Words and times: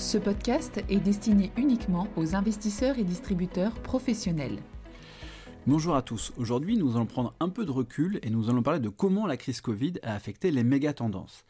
Ce 0.00 0.16
podcast 0.16 0.82
est 0.88 0.98
destiné 0.98 1.52
uniquement 1.58 2.08
aux 2.16 2.34
investisseurs 2.34 2.98
et 2.98 3.04
distributeurs 3.04 3.74
professionnels. 3.82 4.58
Bonjour 5.66 5.94
à 5.94 6.00
tous. 6.00 6.32
Aujourd'hui, 6.38 6.78
nous 6.78 6.96
allons 6.96 7.04
prendre 7.04 7.34
un 7.38 7.50
peu 7.50 7.66
de 7.66 7.70
recul 7.70 8.18
et 8.22 8.30
nous 8.30 8.48
allons 8.48 8.62
parler 8.62 8.80
de 8.80 8.88
comment 8.88 9.26
la 9.26 9.36
crise 9.36 9.60
Covid 9.60 9.92
a 10.02 10.14
affecté 10.14 10.52
les 10.52 10.64
méga 10.64 10.94
tendances. 10.94 11.44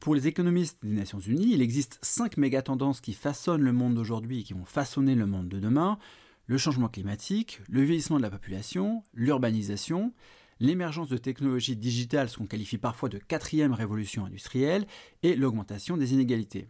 Pour 0.00 0.14
les 0.14 0.26
économistes 0.26 0.78
des 0.82 0.94
Nations 0.94 1.18
Unies, 1.18 1.52
il 1.52 1.60
existe 1.60 1.98
cinq 2.00 2.38
méga 2.38 2.62
tendances 2.62 3.02
qui 3.02 3.12
façonnent 3.12 3.60
le 3.60 3.72
monde 3.72 3.96
d'aujourd'hui 3.96 4.40
et 4.40 4.44
qui 4.44 4.54
vont 4.54 4.64
façonner 4.64 5.14
le 5.14 5.26
monde 5.26 5.50
de 5.50 5.60
demain 5.60 5.98
le 6.46 6.56
changement 6.56 6.88
climatique, 6.88 7.60
le 7.68 7.82
vieillissement 7.82 8.16
de 8.16 8.22
la 8.22 8.30
population, 8.30 9.02
l'urbanisation, 9.12 10.14
l'émergence 10.58 11.10
de 11.10 11.18
technologies 11.18 11.76
digitales, 11.76 12.30
ce 12.30 12.38
qu'on 12.38 12.46
qualifie 12.46 12.78
parfois 12.78 13.10
de 13.10 13.18
quatrième 13.18 13.74
révolution 13.74 14.24
industrielle, 14.24 14.86
et 15.22 15.36
l'augmentation 15.36 15.98
des 15.98 16.14
inégalités. 16.14 16.66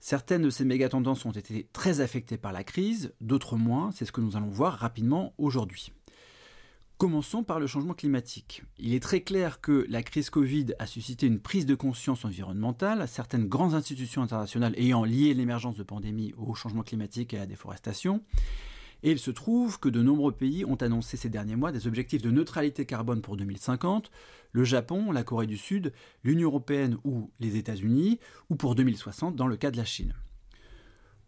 Certaines 0.00 0.42
de 0.42 0.50
ces 0.50 0.64
méga-tendances 0.64 1.26
ont 1.26 1.30
été 1.30 1.68
très 1.74 2.00
affectées 2.00 2.38
par 2.38 2.52
la 2.52 2.64
crise, 2.64 3.12
d'autres 3.20 3.56
moins, 3.56 3.90
c'est 3.92 4.06
ce 4.06 4.12
que 4.12 4.22
nous 4.22 4.34
allons 4.34 4.48
voir 4.48 4.78
rapidement 4.78 5.34
aujourd'hui. 5.36 5.92
Commençons 6.96 7.44
par 7.44 7.60
le 7.60 7.66
changement 7.66 7.92
climatique. 7.92 8.62
Il 8.78 8.94
est 8.94 9.02
très 9.02 9.20
clair 9.20 9.60
que 9.60 9.86
la 9.88 10.02
crise 10.02 10.30
Covid 10.30 10.74
a 10.78 10.86
suscité 10.86 11.26
une 11.26 11.38
prise 11.38 11.66
de 11.66 11.74
conscience 11.74 12.24
environnementale, 12.24 13.06
certaines 13.08 13.46
grandes 13.46 13.74
institutions 13.74 14.22
internationales 14.22 14.74
ayant 14.78 15.04
lié 15.04 15.34
l'émergence 15.34 15.76
de 15.76 15.82
pandémies 15.82 16.34
au 16.38 16.54
changement 16.54 16.82
climatique 16.82 17.34
et 17.34 17.36
à 17.36 17.40
la 17.40 17.46
déforestation, 17.46 18.22
et 19.02 19.10
il 19.10 19.18
se 19.18 19.30
trouve 19.30 19.78
que 19.78 19.88
de 19.88 20.02
nombreux 20.02 20.32
pays 20.32 20.64
ont 20.64 20.76
annoncé 20.76 21.16
ces 21.16 21.28
derniers 21.28 21.56
mois 21.56 21.72
des 21.72 21.86
objectifs 21.86 22.22
de 22.22 22.30
neutralité 22.30 22.84
carbone 22.86 23.22
pour 23.22 23.36
2050, 23.36 24.10
le 24.52 24.64
Japon, 24.64 25.12
la 25.12 25.22
Corée 25.22 25.46
du 25.46 25.56
Sud, 25.56 25.92
l'Union 26.24 26.48
européenne 26.48 26.98
ou 27.04 27.30
les 27.40 27.56
États-Unis, 27.56 28.18
ou 28.50 28.56
pour 28.56 28.74
2060 28.74 29.36
dans 29.36 29.46
le 29.46 29.56
cas 29.56 29.70
de 29.70 29.76
la 29.76 29.84
Chine. 29.84 30.14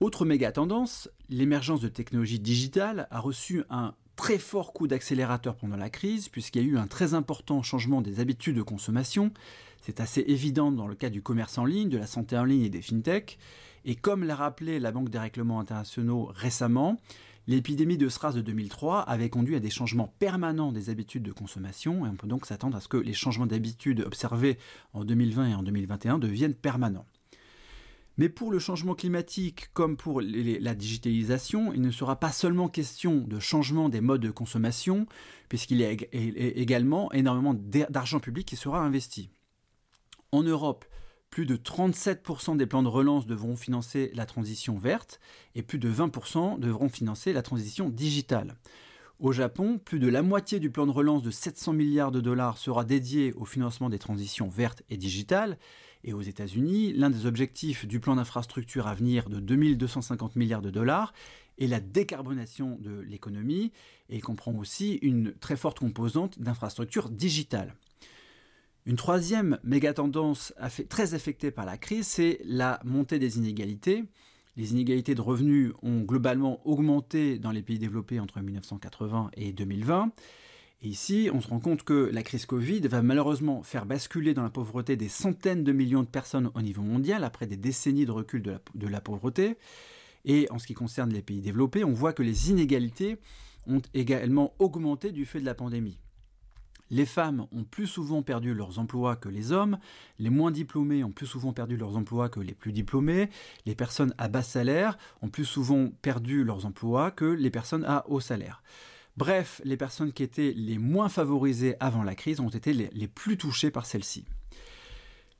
Autre 0.00 0.24
méga 0.24 0.50
tendance, 0.50 1.08
l'émergence 1.28 1.80
de 1.80 1.88
technologies 1.88 2.40
digitales 2.40 3.06
a 3.10 3.20
reçu 3.20 3.62
un 3.70 3.94
très 4.16 4.38
fort 4.38 4.72
coup 4.72 4.86
d'accélérateur 4.86 5.56
pendant 5.56 5.76
la 5.76 5.90
crise, 5.90 6.28
puisqu'il 6.28 6.62
y 6.62 6.64
a 6.64 6.68
eu 6.68 6.76
un 6.76 6.86
très 6.86 7.14
important 7.14 7.62
changement 7.62 8.02
des 8.02 8.20
habitudes 8.20 8.56
de 8.56 8.62
consommation. 8.62 9.32
C'est 9.80 10.00
assez 10.00 10.20
évident 10.26 10.72
dans 10.72 10.86
le 10.86 10.94
cas 10.94 11.10
du 11.10 11.22
commerce 11.22 11.56
en 11.58 11.64
ligne, 11.64 11.88
de 11.88 11.98
la 11.98 12.06
santé 12.06 12.36
en 12.36 12.44
ligne 12.44 12.62
et 12.62 12.68
des 12.68 12.82
fintechs. 12.82 13.38
Et 13.84 13.94
comme 13.94 14.24
l'a 14.24 14.36
rappelé 14.36 14.78
la 14.78 14.92
Banque 14.92 15.08
des 15.08 15.18
règlements 15.18 15.60
internationaux 15.60 16.30
récemment, 16.34 17.00
L'épidémie 17.48 17.98
de 17.98 18.08
SRAS 18.08 18.32
de 18.34 18.40
2003 18.40 19.00
avait 19.00 19.28
conduit 19.28 19.56
à 19.56 19.60
des 19.60 19.70
changements 19.70 20.14
permanents 20.20 20.70
des 20.70 20.90
habitudes 20.90 21.24
de 21.24 21.32
consommation 21.32 22.06
et 22.06 22.08
on 22.08 22.14
peut 22.14 22.28
donc 22.28 22.46
s'attendre 22.46 22.76
à 22.76 22.80
ce 22.80 22.86
que 22.86 22.96
les 22.96 23.14
changements 23.14 23.46
d'habitudes 23.46 24.00
observés 24.00 24.58
en 24.92 25.04
2020 25.04 25.48
et 25.48 25.54
en 25.54 25.62
2021 25.62 26.18
deviennent 26.18 26.54
permanents. 26.54 27.06
Mais 28.18 28.28
pour 28.28 28.52
le 28.52 28.58
changement 28.58 28.94
climatique 28.94 29.70
comme 29.72 29.96
pour 29.96 30.20
la 30.20 30.74
digitalisation, 30.74 31.72
il 31.72 31.80
ne 31.80 31.90
sera 31.90 32.20
pas 32.20 32.30
seulement 32.30 32.68
question 32.68 33.16
de 33.16 33.40
changement 33.40 33.88
des 33.88 34.02
modes 34.02 34.20
de 34.20 34.30
consommation, 34.30 35.06
puisqu'il 35.48 35.78
y 35.78 35.84
a 35.84 35.90
également 35.90 37.10
énormément 37.12 37.54
d'argent 37.54 38.20
public 38.20 38.46
qui 38.46 38.56
sera 38.56 38.84
investi. 38.84 39.30
En 40.30 40.42
Europe, 40.42 40.84
plus 41.32 41.46
de 41.46 41.56
37% 41.56 42.58
des 42.58 42.66
plans 42.66 42.82
de 42.82 42.88
relance 42.88 43.26
devront 43.26 43.56
financer 43.56 44.12
la 44.14 44.26
transition 44.26 44.76
verte 44.76 45.18
et 45.54 45.62
plus 45.62 45.78
de 45.78 45.90
20% 45.90 46.60
devront 46.60 46.90
financer 46.90 47.32
la 47.32 47.40
transition 47.40 47.88
digitale. 47.88 48.54
Au 49.18 49.32
Japon, 49.32 49.80
plus 49.82 49.98
de 49.98 50.08
la 50.08 50.20
moitié 50.20 50.60
du 50.60 50.70
plan 50.70 50.84
de 50.84 50.90
relance 50.90 51.22
de 51.22 51.30
700 51.30 51.72
milliards 51.72 52.10
de 52.10 52.20
dollars 52.20 52.58
sera 52.58 52.84
dédié 52.84 53.32
au 53.32 53.46
financement 53.46 53.88
des 53.88 53.98
transitions 53.98 54.50
vertes 54.50 54.82
et 54.90 54.98
digitales. 54.98 55.56
Et 56.04 56.12
aux 56.12 56.20
États-Unis, 56.20 56.92
l'un 56.92 57.08
des 57.08 57.24
objectifs 57.24 57.86
du 57.86 57.98
plan 57.98 58.16
d'infrastructure 58.16 58.86
à 58.86 58.94
venir 58.94 59.30
de 59.30 59.40
2250 59.40 60.36
milliards 60.36 60.60
de 60.60 60.70
dollars 60.70 61.14
est 61.58 61.66
la 61.66 61.80
décarbonation 61.80 62.76
de 62.82 63.00
l'économie. 63.00 63.72
Et 64.10 64.16
il 64.16 64.22
comprend 64.22 64.52
aussi 64.52 64.98
une 65.00 65.32
très 65.32 65.56
forte 65.56 65.78
composante 65.78 66.38
d'infrastructures 66.38 67.08
digitales. 67.08 67.74
Une 68.84 68.96
troisième 68.96 69.60
méga 69.62 69.94
tendance 69.94 70.52
très 70.88 71.14
affectée 71.14 71.52
par 71.52 71.64
la 71.64 71.76
crise, 71.76 72.06
c'est 72.06 72.40
la 72.44 72.80
montée 72.84 73.20
des 73.20 73.38
inégalités. 73.38 74.02
Les 74.56 74.72
inégalités 74.72 75.14
de 75.14 75.20
revenus 75.20 75.72
ont 75.82 76.00
globalement 76.00 76.66
augmenté 76.66 77.38
dans 77.38 77.52
les 77.52 77.62
pays 77.62 77.78
développés 77.78 78.18
entre 78.18 78.40
1980 78.40 79.30
et 79.36 79.52
2020. 79.52 80.10
Et 80.82 80.88
ici, 80.88 81.30
on 81.32 81.40
se 81.40 81.46
rend 81.46 81.60
compte 81.60 81.84
que 81.84 82.10
la 82.12 82.24
crise 82.24 82.44
Covid 82.44 82.80
va 82.80 83.02
malheureusement 83.02 83.62
faire 83.62 83.86
basculer 83.86 84.34
dans 84.34 84.42
la 84.42 84.50
pauvreté 84.50 84.96
des 84.96 85.08
centaines 85.08 85.62
de 85.62 85.70
millions 85.70 86.02
de 86.02 86.08
personnes 86.08 86.50
au 86.54 86.60
niveau 86.60 86.82
mondial 86.82 87.22
après 87.22 87.46
des 87.46 87.56
décennies 87.56 88.04
de 88.04 88.10
recul 88.10 88.42
de 88.42 88.86
la 88.88 89.00
pauvreté. 89.00 89.58
Et 90.24 90.48
en 90.50 90.58
ce 90.58 90.66
qui 90.66 90.74
concerne 90.74 91.12
les 91.12 91.22
pays 91.22 91.40
développés, 91.40 91.84
on 91.84 91.92
voit 91.92 92.12
que 92.12 92.24
les 92.24 92.50
inégalités 92.50 93.18
ont 93.68 93.82
également 93.94 94.54
augmenté 94.58 95.12
du 95.12 95.24
fait 95.24 95.38
de 95.38 95.46
la 95.46 95.54
pandémie. 95.54 96.00
Les 96.92 97.06
femmes 97.06 97.46
ont 97.52 97.64
plus 97.64 97.86
souvent 97.86 98.20
perdu 98.20 98.52
leurs 98.52 98.78
emplois 98.78 99.16
que 99.16 99.30
les 99.30 99.50
hommes, 99.50 99.78
les 100.18 100.28
moins 100.28 100.50
diplômés 100.50 101.02
ont 101.02 101.10
plus 101.10 101.26
souvent 101.26 101.54
perdu 101.54 101.78
leurs 101.78 101.96
emplois 101.96 102.28
que 102.28 102.38
les 102.38 102.52
plus 102.52 102.70
diplômés, 102.70 103.30
les 103.64 103.74
personnes 103.74 104.14
à 104.18 104.28
bas 104.28 104.42
salaire 104.42 104.98
ont 105.22 105.30
plus 105.30 105.46
souvent 105.46 105.88
perdu 106.02 106.44
leurs 106.44 106.66
emplois 106.66 107.10
que 107.10 107.24
les 107.24 107.48
personnes 107.48 107.86
à 107.86 108.04
haut 108.08 108.20
salaire. 108.20 108.62
Bref, 109.16 109.62
les 109.64 109.78
personnes 109.78 110.12
qui 110.12 110.22
étaient 110.22 110.52
les 110.54 110.76
moins 110.76 111.08
favorisées 111.08 111.76
avant 111.80 112.02
la 112.02 112.14
crise 112.14 112.40
ont 112.40 112.50
été 112.50 112.74
les, 112.74 113.08
plus 113.08 113.38
touchées 113.38 113.70
par 113.70 113.86
celle-ci. 113.86 114.26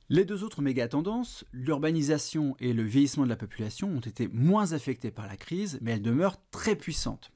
Les 0.09 0.25
deux 0.25 0.43
autres 0.43 0.63
méga 0.63 0.87
tendances, 0.87 1.45
l'urbanisation 1.53 2.55
et 2.61 2.73
le 2.73 2.83
vieillissement 2.83 3.25
de 3.25 3.29
la 3.29 3.35
population, 3.35 3.89
ont 3.89 3.99
été 3.99 4.27
moins 4.27 4.73
affectées 4.73 5.11
par 5.11 5.27
la 5.27 5.37
crise, 5.37 5.77
mais 5.83 5.91
elles 5.91 6.01
demeurent 6.01 6.41
très 6.49 6.75
puissantes. 6.75 7.32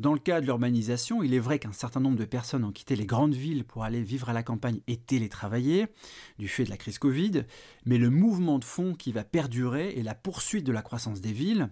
Dans 0.00 0.14
le 0.14 0.18
cas 0.18 0.40
de 0.40 0.46
l'urbanisation, 0.46 1.22
il 1.22 1.34
est 1.34 1.38
vrai 1.38 1.58
qu'un 1.58 1.72
certain 1.72 2.00
nombre 2.00 2.16
de 2.16 2.24
personnes 2.24 2.64
ont 2.64 2.72
quitté 2.72 2.96
les 2.96 3.04
grandes 3.04 3.34
villes 3.34 3.66
pour 3.66 3.84
aller 3.84 4.02
vivre 4.02 4.30
à 4.30 4.32
la 4.32 4.42
campagne 4.42 4.80
et 4.86 4.96
télétravailler, 4.96 5.88
du 6.38 6.48
fait 6.48 6.64
de 6.64 6.70
la 6.70 6.78
crise 6.78 6.98
Covid, 6.98 7.44
mais 7.84 7.98
le 7.98 8.08
mouvement 8.08 8.58
de 8.58 8.64
fond 8.64 8.94
qui 8.94 9.12
va 9.12 9.24
perdurer 9.24 9.98
est 9.98 10.02
la 10.02 10.14
poursuite 10.14 10.64
de 10.64 10.72
la 10.72 10.80
croissance 10.80 11.20
des 11.20 11.32
villes. 11.32 11.68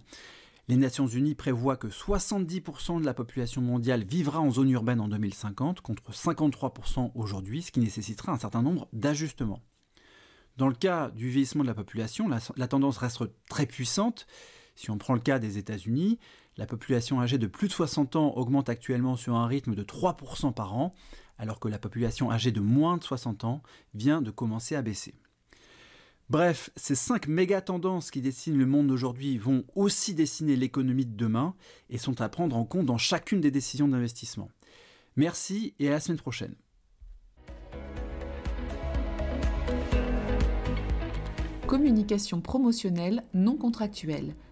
Les 0.67 0.75
Nations 0.75 1.07
Unies 1.07 1.33
prévoient 1.33 1.75
que 1.75 1.87
70% 1.87 3.01
de 3.01 3.05
la 3.07 3.15
population 3.15 3.63
mondiale 3.63 4.03
vivra 4.03 4.39
en 4.39 4.51
zone 4.51 4.69
urbaine 4.69 5.01
en 5.01 5.07
2050, 5.07 5.81
contre 5.81 6.11
53% 6.11 7.09
aujourd'hui, 7.15 7.63
ce 7.63 7.71
qui 7.71 7.79
nécessitera 7.79 8.31
un 8.31 8.37
certain 8.37 8.61
nombre 8.61 8.87
d'ajustements. 8.93 9.63
Dans 10.55 10.67
le 10.67 10.75
cas 10.75 11.09
du 11.09 11.29
vieillissement 11.29 11.63
de 11.63 11.69
la 11.69 11.73
population, 11.73 12.27
la, 12.27 12.37
la 12.57 12.67
tendance 12.67 12.99
reste 12.99 13.23
très 13.49 13.65
puissante, 13.65 14.27
si 14.75 14.91
on 14.91 14.99
prend 14.99 15.15
le 15.15 15.19
cas 15.19 15.39
des 15.39 15.57
États-Unis, 15.57 16.19
la 16.59 16.65
population 16.65 17.21
âgée 17.21 17.37
de 17.37 17.47
plus 17.47 17.69
de 17.69 17.73
60 17.73 18.17
ans 18.17 18.33
augmente 18.35 18.67
actuellement 18.67 19.15
sur 19.15 19.35
un 19.35 19.47
rythme 19.47 19.75
de 19.75 19.83
3% 19.83 20.53
par 20.53 20.75
an, 20.75 20.93
alors 21.37 21.61
que 21.61 21.69
la 21.69 21.79
population 21.79 22.31
âgée 22.31 22.51
de 22.51 22.59
moins 22.59 22.97
de 22.97 23.03
60 23.03 23.45
ans 23.45 23.63
vient 23.93 24.21
de 24.21 24.29
commencer 24.29 24.75
à 24.75 24.81
baisser. 24.81 25.15
Bref, 26.29 26.69
ces 26.75 26.95
cinq 26.95 27.29
méga 27.29 27.61
tendances 27.61 28.11
qui 28.11 28.19
dessinent 28.19 28.57
le 28.57 28.65
monde 28.65 28.87
d'aujourd'hui 28.87 29.37
vont 29.37 29.63
aussi 29.73 30.13
dessiner 30.13 30.57
l'économie 30.57 31.05
de 31.05 31.15
demain 31.15 31.55
et 31.89 31.97
sont 31.97 32.19
à 32.19 32.27
prendre 32.27 32.57
en 32.57 32.65
compte 32.65 32.87
dans 32.87 32.97
chacune 32.97 33.39
des 33.39 33.51
décisions 33.51 33.87
d'investissement. 33.87 34.49
Merci 35.15 35.75
et 35.79 35.87
à 35.87 35.91
la 35.91 36.01
semaine 36.01 36.19
prochaine. 36.19 36.55
Communication 41.67 42.41
promotionnelle 42.41 43.23
non 43.33 43.55
contractuelle 43.55 44.35